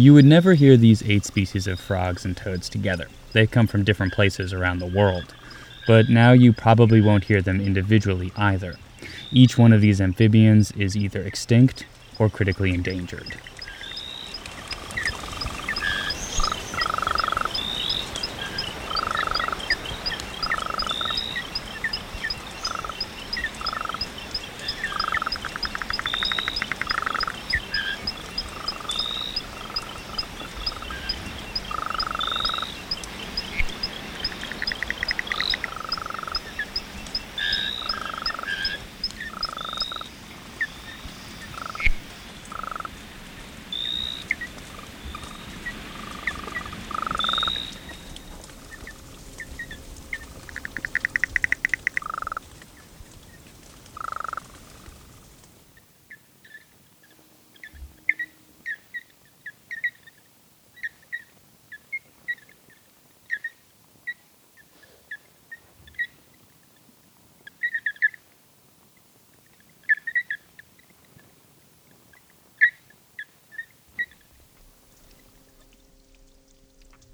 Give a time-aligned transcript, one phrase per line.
[0.00, 3.08] You would never hear these eight species of frogs and toads together.
[3.34, 5.34] They come from different places around the world.
[5.86, 8.76] But now you probably won't hear them individually either.
[9.30, 11.84] Each one of these amphibians is either extinct
[12.18, 13.36] or critically endangered.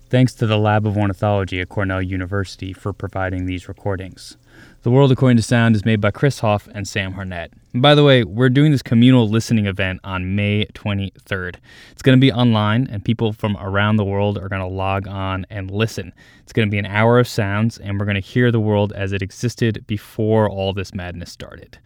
[0.09, 4.37] Thanks to the Lab of Ornithology at Cornell University for providing these recordings.
[4.83, 7.49] The World According to Sound is made by Chris Hoff and Sam Harnett.
[7.72, 11.56] And by the way, we're doing this communal listening event on May 23rd.
[11.91, 15.09] It's going to be online, and people from around the world are going to log
[15.09, 16.12] on and listen.
[16.45, 18.93] It's going to be an hour of sounds, and we're going to hear the world
[18.93, 21.81] as it existed before all this madness started.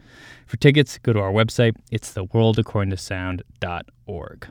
[0.44, 1.75] For tickets, go to our website.
[1.91, 4.47] It's theworldaccordingtosound.org.